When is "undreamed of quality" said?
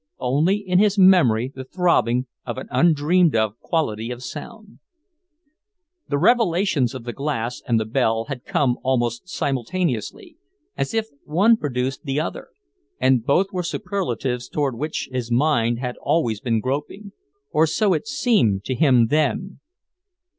2.71-4.09